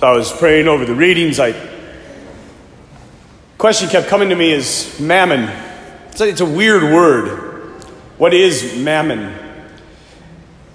[0.00, 1.38] So I was praying over the readings.
[1.38, 1.52] I
[3.58, 5.42] question kept coming to me is mammon.
[6.08, 7.82] It's a, it's a weird word.
[8.16, 9.36] What is mammon?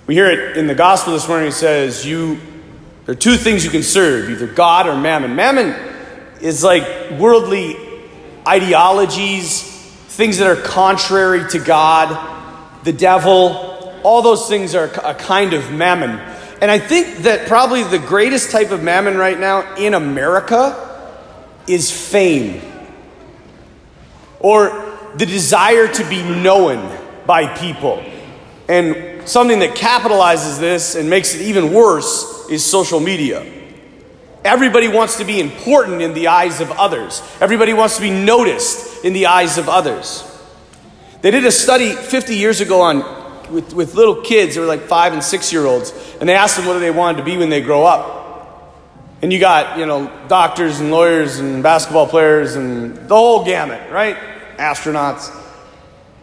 [0.05, 1.47] We hear it in the gospel this morning.
[1.47, 2.39] It says you
[3.05, 5.36] there are two things you can serve, either God or mammon.
[5.36, 5.73] Mammon
[6.39, 6.84] is like
[7.20, 7.78] worldly
[8.48, 15.54] ideologies, things that are contrary to God, the devil, all those things are a kind
[15.54, 16.34] of mammon.
[16.61, 20.82] And I think that probably the greatest type of mammon right now in America
[21.68, 22.61] is fame
[24.39, 28.04] or the desire to be known by people.
[28.68, 33.45] And something that capitalizes this and makes it even worse is social media.
[34.44, 37.22] Everybody wants to be important in the eyes of others.
[37.41, 40.23] Everybody wants to be noticed in the eyes of others.
[41.22, 43.14] They did a study 50 years ago on
[43.49, 46.58] with, with little kids, they were like five and six year olds, and they asked
[46.58, 48.23] them what they wanted to be when they grow up.
[49.21, 53.91] And you got, you know, doctors and lawyers and basketball players and the whole gamut,
[53.91, 54.17] right?
[54.57, 55.33] Astronauts.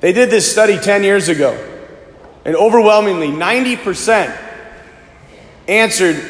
[0.01, 1.53] They did this study 10 years ago,
[2.45, 4.37] and overwhelmingly, 90%
[5.69, 6.23] answered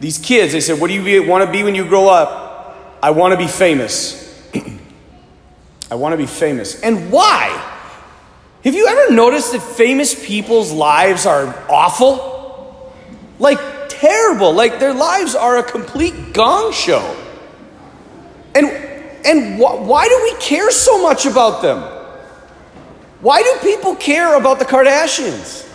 [0.00, 0.52] these kids.
[0.52, 2.98] They said, What do you want to be when you grow up?
[3.02, 4.26] I want to be famous.
[5.90, 6.80] I want to be famous.
[6.80, 7.69] And why?
[8.64, 12.92] Have you ever noticed that famous people's lives are awful?
[13.38, 13.58] Like
[13.88, 14.52] terrible.
[14.52, 17.16] Like their lives are a complete gong show.
[18.54, 18.66] And
[19.24, 21.82] and wh- why do we care so much about them?
[23.20, 25.66] Why do people care about the Kardashians?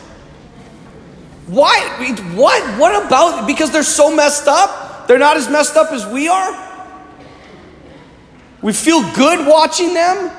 [1.47, 1.79] Why?
[2.35, 2.79] What?
[2.79, 3.47] What about?
[3.47, 5.07] Because they're so messed up?
[5.07, 6.65] They're not as messed up as we are?
[8.61, 10.31] We feel good watching them?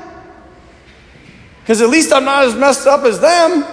[1.67, 3.65] Because at least I'm not as messed up as them.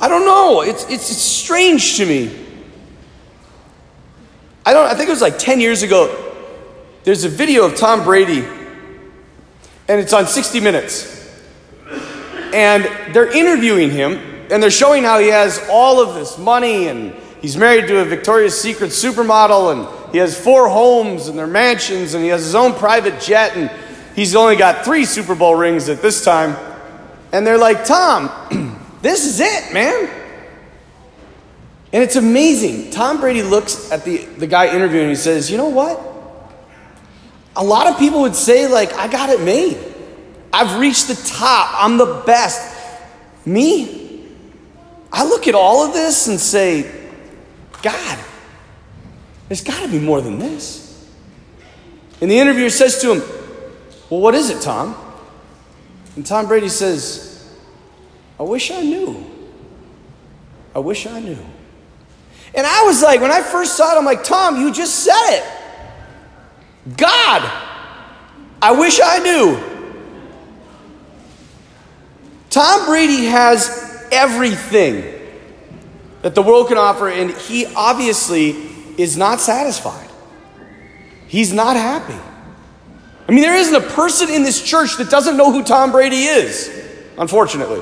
[0.00, 0.62] I don't know.
[0.62, 2.44] It's, it's, it's strange to me.
[4.66, 6.34] I don't I think it was like 10 years ago.
[7.04, 8.44] There's a video of Tom Brady,
[9.86, 11.08] and it's on 60 Minutes.
[12.52, 12.82] And
[13.14, 14.18] they're interviewing him,
[14.50, 18.04] and they're showing how he has all of this money, and he's married to a
[18.04, 22.56] Victoria's Secret supermodel, and he has four homes and their mansions, and he has his
[22.56, 23.70] own private jet, and
[24.16, 26.71] he's only got three Super Bowl rings at this time.
[27.32, 28.30] And they're like, Tom,
[29.02, 30.08] this is it, man.
[31.92, 32.90] And it's amazing.
[32.90, 36.00] Tom Brady looks at the, the guy interviewing and he says, You know what?
[37.54, 39.78] A lot of people would say, like, I got it made.
[40.52, 41.70] I've reached the top.
[41.74, 42.78] I'm the best.
[43.46, 44.26] Me?
[45.12, 46.90] I look at all of this and say,
[47.82, 48.18] God,
[49.48, 50.82] there's got to be more than this.
[52.22, 53.18] And the interviewer says to him,
[54.08, 54.96] Well, what is it, Tom?
[56.16, 57.50] And Tom Brady says,
[58.38, 59.24] I wish I knew.
[60.74, 61.38] I wish I knew.
[62.54, 65.30] And I was like, when I first saw it, I'm like, Tom, you just said
[65.30, 66.96] it.
[66.96, 67.50] God,
[68.60, 69.72] I wish I knew.
[72.50, 75.04] Tom Brady has everything
[76.20, 78.50] that the world can offer, and he obviously
[78.98, 80.10] is not satisfied.
[81.26, 82.18] He's not happy.
[83.32, 86.24] I mean, there isn't a person in this church that doesn't know who Tom Brady
[86.24, 86.70] is,
[87.16, 87.80] unfortunately.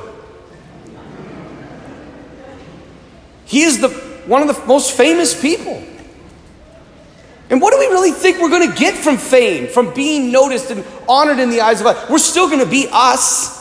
[3.46, 3.88] He is the,
[4.26, 5.82] one of the most famous people.
[7.50, 10.70] And what do we really think we're going to get from fame, from being noticed
[10.70, 12.08] and honored in the eyes of us?
[12.08, 13.58] We're still going to be us.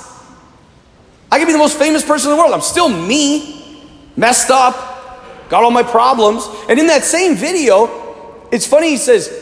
[1.32, 2.54] I can be the most famous person in the world.
[2.54, 3.84] I'm still me,
[4.16, 6.48] messed up, got all my problems.
[6.70, 9.34] And in that same video, it's funny, he says,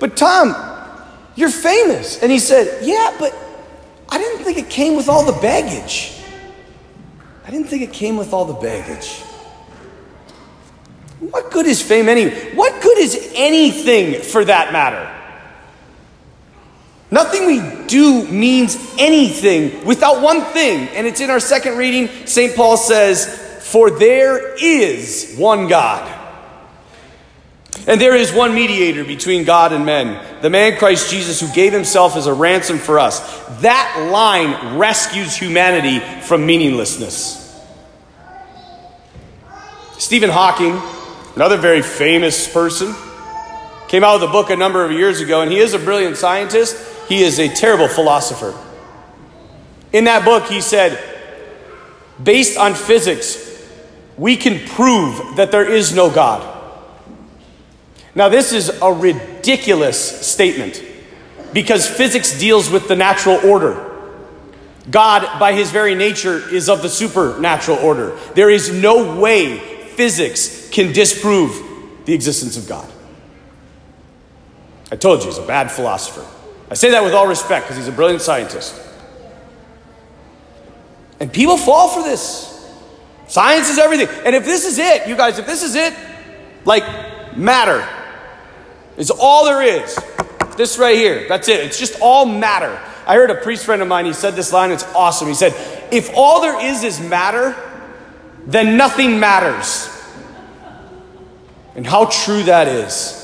[0.00, 0.71] But Tom,
[1.34, 2.22] you're famous.
[2.22, 3.34] And he said, Yeah, but
[4.08, 6.18] I didn't think it came with all the baggage.
[7.44, 9.20] I didn't think it came with all the baggage.
[11.20, 12.54] What good is fame anyway?
[12.54, 15.08] What good is anything for that matter?
[17.10, 20.88] Nothing we do means anything without one thing.
[20.88, 22.26] And it's in our second reading.
[22.26, 22.56] St.
[22.56, 23.26] Paul says,
[23.70, 26.21] For there is one God.
[27.86, 31.72] And there is one mediator between God and men, the man Christ Jesus, who gave
[31.72, 33.20] himself as a ransom for us.
[33.60, 37.40] That line rescues humanity from meaninglessness.
[39.98, 40.80] Stephen Hawking,
[41.34, 42.94] another very famous person,
[43.88, 46.16] came out with a book a number of years ago, and he is a brilliant
[46.16, 46.76] scientist.
[47.08, 48.56] He is a terrible philosopher.
[49.92, 51.02] In that book, he said,
[52.22, 53.38] based on physics,
[54.16, 56.51] we can prove that there is no God.
[58.14, 60.82] Now, this is a ridiculous statement
[61.52, 63.90] because physics deals with the natural order.
[64.90, 68.18] God, by his very nature, is of the supernatural order.
[68.34, 72.90] There is no way physics can disprove the existence of God.
[74.90, 76.26] I told you, he's a bad philosopher.
[76.70, 78.78] I say that with all respect because he's a brilliant scientist.
[81.20, 82.48] And people fall for this.
[83.28, 84.08] Science is everything.
[84.26, 85.94] And if this is it, you guys, if this is it,
[86.66, 86.84] like
[87.36, 87.86] matter
[88.96, 89.98] is all there is.
[90.56, 91.60] This right here, that's it.
[91.60, 92.78] It's just all matter.
[93.06, 95.28] I heard a priest friend of mine, he said this line, it's awesome.
[95.28, 95.54] He said,
[95.90, 97.56] If all there is is matter,
[98.46, 99.88] then nothing matters.
[101.74, 103.18] And how true that is.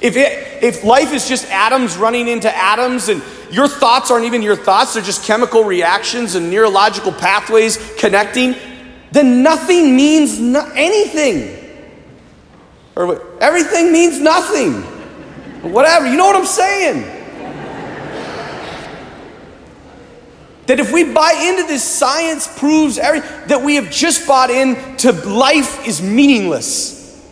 [0.00, 4.42] If, it, if life is just atoms running into atoms and your thoughts aren't even
[4.42, 8.54] your thoughts, they're just chemical reactions and neurological pathways connecting,
[9.10, 11.57] then nothing means no- anything.
[12.98, 14.82] Or everything means nothing.
[15.72, 17.14] Whatever, you know what I'm saying?
[20.66, 25.12] that if we buy into this science proves every, that we have just bought into
[25.12, 27.26] life is meaningless.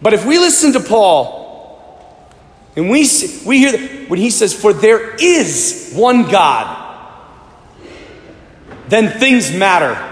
[0.00, 1.38] But if we listen to Paul,
[2.74, 6.78] and we, see, we hear when he says, For there is one God,
[8.88, 10.11] then things matter.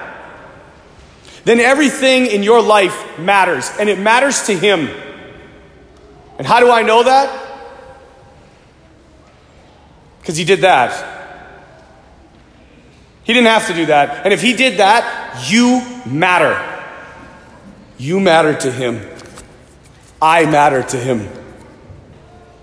[1.45, 4.89] Then everything in your life matters, and it matters to him.
[6.39, 7.49] And how do I know that?
[10.21, 11.19] Because he did that.
[13.25, 14.25] He didn't have to do that.
[14.25, 16.59] And if he did that, you matter.
[17.99, 19.07] You matter to him.
[20.21, 21.29] I matter to him.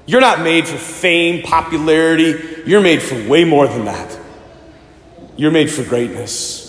[0.05, 2.63] You're not made for fame, popularity.
[2.65, 4.19] You're made for way more than that.
[5.35, 6.66] You're made for greatness.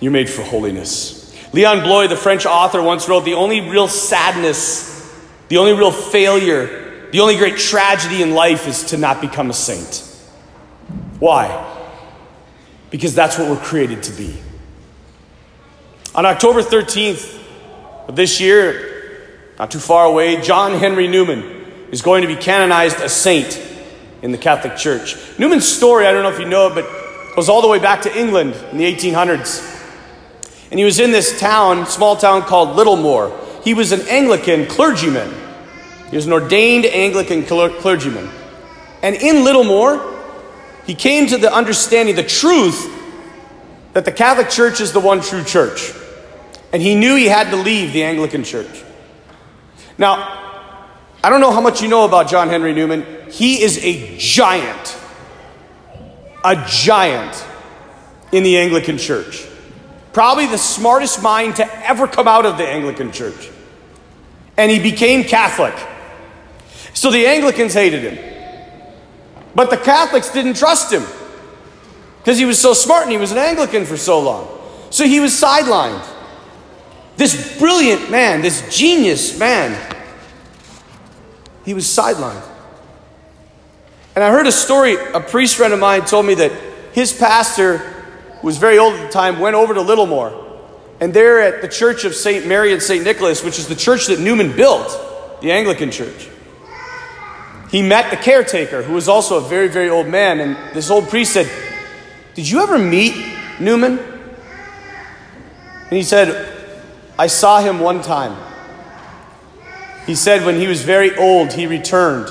[0.00, 1.18] You're made for holiness.
[1.52, 5.12] Leon Bloy, the French author, once wrote The only real sadness,
[5.48, 9.54] the only real failure, the only great tragedy in life is to not become a
[9.54, 10.04] saint.
[11.18, 11.76] Why?
[12.90, 14.36] Because that's what we're created to be.
[16.14, 17.42] On October 13th
[18.08, 19.24] of this year,
[19.58, 21.42] not too far away, John Henry Newman
[21.90, 23.60] is going to be canonized a saint
[24.22, 25.16] in the Catholic Church.
[25.38, 28.02] Newman's story, I don't know if you know it, but goes all the way back
[28.02, 29.77] to England in the 1800s.
[30.70, 33.32] And he was in this town, small town called Littlemore.
[33.64, 35.34] He was an Anglican clergyman.
[36.10, 38.28] He was an ordained Anglican clergyman.
[39.02, 40.16] And in Littlemore,
[40.86, 42.94] he came to the understanding, the truth,
[43.92, 45.92] that the Catholic Church is the one true church.
[46.72, 48.84] And he knew he had to leave the Anglican Church.
[49.96, 50.38] Now,
[51.22, 53.04] I don't know how much you know about John Henry Newman.
[53.30, 54.96] He is a giant,
[56.44, 57.44] a giant
[58.32, 59.47] in the Anglican Church.
[60.18, 63.50] Probably the smartest mind to ever come out of the Anglican Church.
[64.56, 65.74] And he became Catholic.
[66.92, 68.18] So the Anglicans hated him.
[69.54, 71.04] But the Catholics didn't trust him
[72.18, 74.48] because he was so smart and he was an Anglican for so long.
[74.90, 76.04] So he was sidelined.
[77.16, 79.96] This brilliant man, this genius man,
[81.64, 82.44] he was sidelined.
[84.16, 86.50] And I heard a story, a priest friend of mine told me that
[86.92, 87.97] his pastor,
[88.40, 90.44] who was very old at the time, went over to Littlemore.
[91.00, 92.46] And there at the Church of St.
[92.46, 93.04] Mary and St.
[93.04, 96.28] Nicholas, which is the church that Newman built, the Anglican church,
[97.70, 100.40] he met the caretaker, who was also a very, very old man.
[100.40, 101.50] And this old priest said,
[102.34, 103.14] Did you ever meet
[103.60, 103.98] Newman?
[103.98, 106.54] And he said,
[107.18, 108.36] I saw him one time.
[110.06, 112.28] He said when he was very old, he returned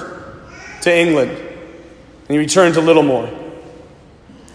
[0.82, 1.32] to England.
[1.32, 3.47] And he returned to Littlemore.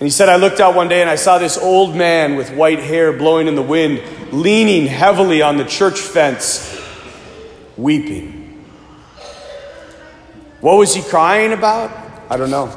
[0.02, 2.52] And he said, I looked out one day and I saw this old man with
[2.52, 6.76] white hair blowing in the wind, leaning heavily on the church fence,
[7.76, 8.64] weeping.
[10.60, 11.96] What was he crying about?
[12.28, 12.76] I don't know.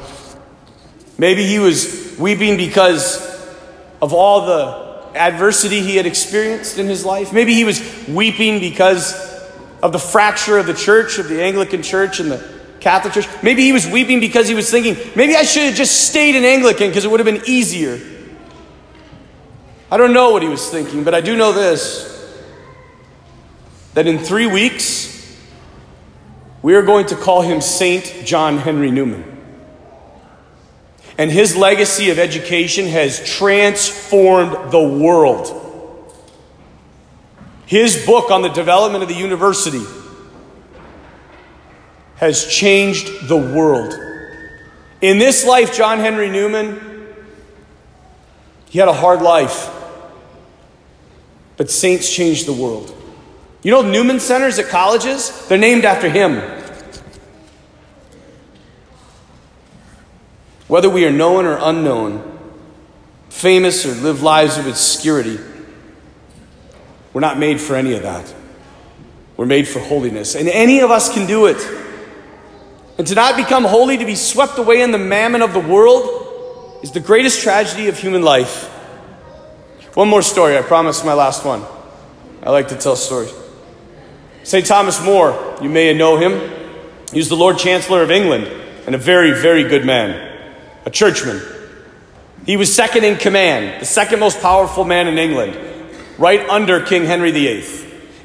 [1.17, 3.17] Maybe he was weeping because
[4.03, 7.33] of all the adversity he had experienced in his life.
[7.33, 9.15] Maybe he was weeping because
[9.81, 12.54] of the fracture of the church, of the Anglican church and the
[12.85, 13.27] Catholic church.
[13.41, 16.45] Maybe he was weeping because he was thinking, maybe I should have just stayed in
[16.45, 17.99] Anglican because it would have been easier.
[19.89, 22.11] I don't know what he was thinking, but I do know this
[23.95, 25.35] that in three weeks,
[26.61, 29.23] we are going to call him Saint John Henry Newman.
[31.17, 35.49] And his legacy of education has transformed the world.
[37.65, 39.81] His book on the development of the university
[42.15, 43.93] has changed the world.
[45.01, 46.79] In this life, John Henry Newman,
[48.69, 49.69] he had a hard life,
[51.57, 52.93] but saints changed the world.
[53.63, 56.55] You know, Newman Centers at colleges, they're named after him.
[60.67, 62.39] whether we are known or unknown,
[63.29, 65.39] famous or live lives of obscurity.
[67.13, 68.33] We're not made for any of that.
[69.37, 71.57] We're made for holiness, and any of us can do it.
[72.97, 76.79] And to not become holy, to be swept away in the mammon of the world,
[76.83, 78.65] is the greatest tragedy of human life.
[79.95, 81.63] One more story, I promise, my last one.
[82.43, 83.33] I like to tell stories.
[84.43, 84.65] St.
[84.65, 86.51] Thomas More, you may know him.
[87.11, 88.45] He was the Lord Chancellor of England
[88.85, 91.41] and a very, very good man, a churchman.
[92.45, 95.57] He was second in command, the second most powerful man in England,
[96.19, 97.65] right under King Henry VIII.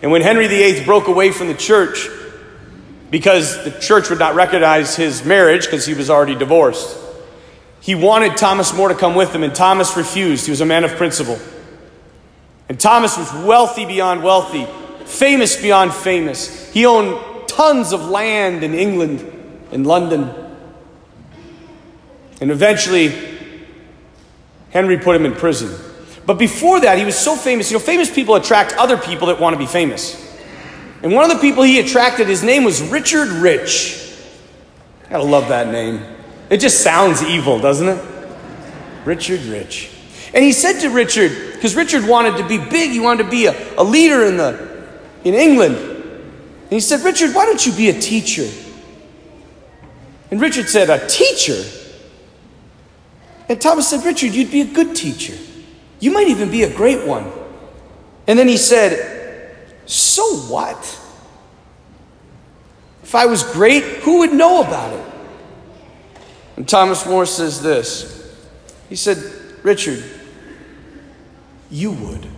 [0.02, 2.06] And when Henry VIII broke away from the church,
[3.10, 6.96] because the church would not recognize his marriage because he was already divorced.
[7.80, 10.44] He wanted Thomas More to come with him, and Thomas refused.
[10.44, 11.38] He was a man of principle.
[12.68, 14.66] And Thomas was wealthy beyond wealthy,
[15.06, 16.72] famous beyond famous.
[16.72, 19.20] He owned tons of land in England,
[19.72, 20.30] in London.
[22.40, 23.12] And eventually,
[24.70, 25.76] Henry put him in prison.
[26.26, 27.70] But before that, he was so famous.
[27.72, 30.29] You know, famous people attract other people that want to be famous.
[31.02, 33.96] And one of the people he attracted, his name was Richard Rich.
[35.08, 36.02] Gotta love that name.
[36.50, 38.04] It just sounds evil, doesn't it?
[39.04, 39.90] Richard Rich.
[40.34, 43.46] And he said to Richard, because Richard wanted to be big, he wanted to be
[43.46, 44.88] a, a leader in, the,
[45.24, 45.76] in England.
[45.76, 48.48] And he said, Richard, why don't you be a teacher?
[50.30, 51.62] And Richard said, A teacher?
[53.48, 55.34] And Thomas said, Richard, you'd be a good teacher.
[55.98, 57.30] You might even be a great one.
[58.28, 59.19] And then he said,
[59.90, 60.78] so what?
[63.02, 65.04] If I was great, who would know about it?
[66.56, 68.36] And Thomas More says this
[68.88, 69.18] He said,
[69.62, 70.04] Richard,
[71.70, 72.28] you would.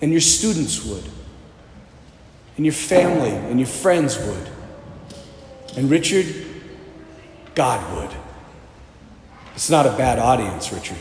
[0.00, 1.04] And your students would.
[2.56, 4.48] And your family and your friends would.
[5.76, 6.26] And Richard,
[7.54, 8.16] God would.
[9.54, 10.98] It's not a bad audience, Richard.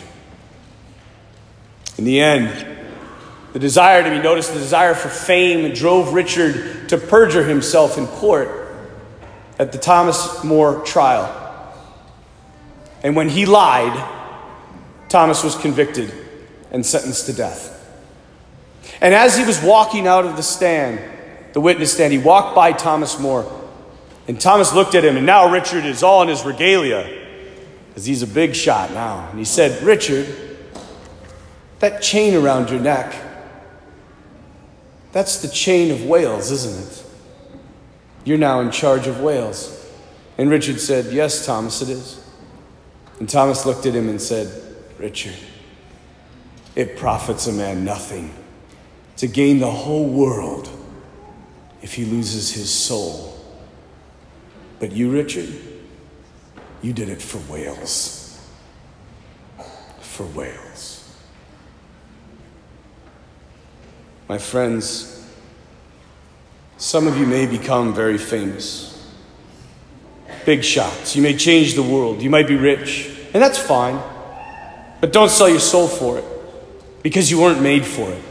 [1.97, 2.86] In the end,
[3.57, 8.05] the desire to be noticed, the desire for fame, drove Richard to perjure himself in
[8.05, 8.71] court
[9.57, 11.73] at the Thomas More trial.
[13.01, 13.97] And when he lied,
[15.09, 16.13] Thomas was convicted
[16.69, 17.73] and sentenced to death.
[19.01, 21.01] And as he was walking out of the stand,
[21.53, 23.51] the witness stand, he walked by Thomas More.
[24.27, 27.09] And Thomas looked at him, and now Richard is all in his regalia,
[27.89, 29.27] because he's a big shot now.
[29.31, 30.27] And he said, Richard,
[31.79, 33.23] that chain around your neck,
[35.11, 37.03] that's the chain of Wales, isn't it?
[38.25, 39.73] You're now in charge of Wales.
[40.37, 42.23] And Richard said, Yes, Thomas, it is.
[43.19, 44.51] And Thomas looked at him and said,
[44.99, 45.35] Richard,
[46.75, 48.33] it profits a man nothing
[49.17, 50.69] to gain the whole world
[51.81, 53.33] if he loses his soul.
[54.79, 55.49] But you, Richard,
[56.81, 58.39] you did it for Wales.
[60.01, 60.96] For Wales.
[64.27, 65.25] My friends,
[66.77, 68.93] some of you may become very famous.
[70.45, 71.15] Big shots.
[71.15, 72.21] You may change the world.
[72.21, 73.09] You might be rich.
[73.33, 74.01] And that's fine.
[74.99, 76.25] But don't sell your soul for it
[77.03, 78.21] because you weren't made for it.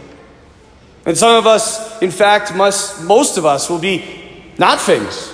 [1.07, 4.05] And some of us, in fact, must, most of us will be
[4.59, 5.33] not famous.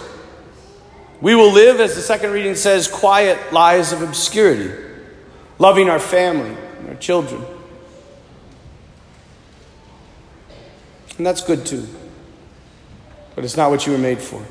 [1.21, 4.71] We will live, as the second reading says, quiet lives of obscurity,
[5.59, 7.43] loving our family and our children
[11.17, 11.87] And that's good too.
[13.35, 14.45] But it's not what you were made for.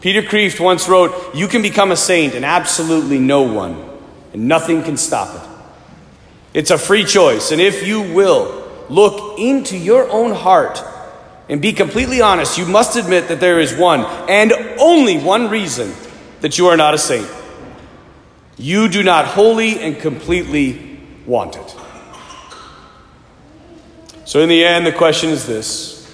[0.00, 3.82] Peter Kreeft once wrote, You can become a saint and absolutely no one,
[4.32, 5.48] and nothing can stop it.
[6.54, 10.82] It's a free choice, and if you will look into your own heart
[11.48, 15.92] and be completely honest, you must admit that there is one and only one reason
[16.40, 17.28] that you are not a saint.
[18.56, 21.76] You do not wholly and completely want it.
[24.28, 26.06] So, in the end, the question is this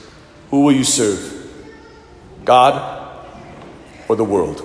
[0.50, 1.32] Who will you serve?
[2.44, 3.26] God
[4.06, 4.62] or the world?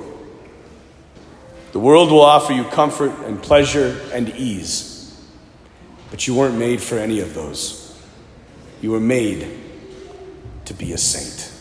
[1.72, 5.20] The world will offer you comfort and pleasure and ease,
[6.12, 8.00] but you weren't made for any of those.
[8.82, 9.48] You were made
[10.66, 11.52] to be a saint.